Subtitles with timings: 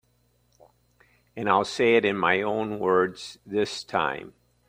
[1.37, 4.33] And I'll say it in my own words this time.